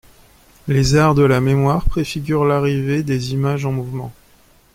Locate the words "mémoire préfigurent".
1.39-2.45